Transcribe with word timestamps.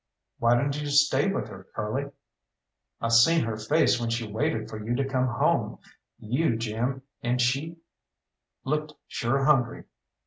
"Why 0.39 0.55
didn't 0.57 0.81
you 0.81 0.87
stay 0.87 1.31
with 1.31 1.47
her, 1.49 1.67
Curly?" 1.75 2.09
"I 3.01 3.09
seen 3.09 3.43
her 3.45 3.55
face 3.55 3.99
when 4.01 4.09
she 4.09 4.27
waited 4.27 4.67
for 4.67 4.83
you 4.83 4.95
to 4.95 5.07
come 5.07 5.27
home 5.27 5.77
you, 6.17 6.55
Jim, 6.57 7.03
and 7.21 7.39
she 7.39 7.75
looked 8.63 8.93
sure 9.07 9.45
hungry. 9.45 9.83